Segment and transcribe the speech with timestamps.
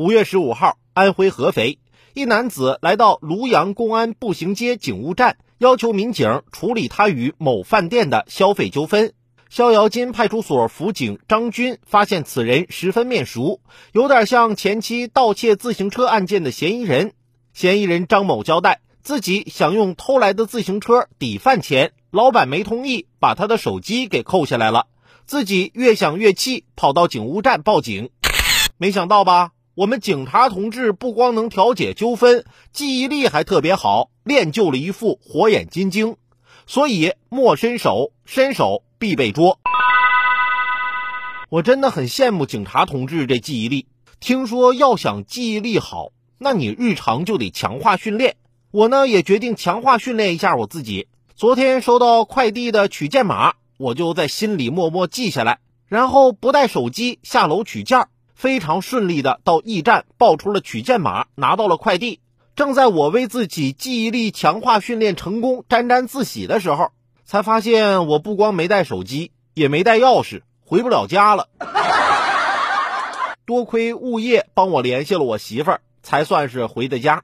[0.00, 1.78] 五月十五号，安徽合肥
[2.14, 9.12] 一男子来到庐阳公安步行街警务站，要求民警处理他与某饭店的消费纠纷。
[9.50, 13.60] 逍遥津派出所辅警张军发现此人十分面熟，
[13.92, 17.12] 有点像前期盗窃自行车案件的嫌疑人。
[17.52, 24.86] 嫌疑人张某交代，自己想用偷来的自行车抵饭钱，老板没同意，把他的手机给扣下来了。
[25.26, 28.08] 自己越想越气，跑到警务站报警。
[28.78, 29.50] 没想到吧？
[29.76, 36.16] 我们警察同志不光能调解纠纷，记忆力还特别好，练就了一副火眼金睛。
[36.66, 39.60] 所以莫伸手，伸手必被捉。
[41.48, 43.86] 我真的很羡慕警察同志这记忆力。
[44.18, 46.08] 听说要想记忆力好，
[46.38, 48.36] 那你日常就得强化训练。
[48.72, 51.06] 我呢也决定强化训练一下我自己。
[51.36, 58.08] 昨天收到快递的取件码，我就在心里默默记下来，然后不带手机下楼取件，
[58.40, 62.20] 非常顺利的到驿站报出了取件码，拿到了快递。
[62.56, 66.88] 正在我为自己记忆力强化训练成功沾沾自喜的时候，
[67.26, 71.48] 才发现我不光没带手机，也没带钥匙，回不了家了。
[73.44, 77.22] 多亏物业帮我联系了我媳妇儿，才算是回的家。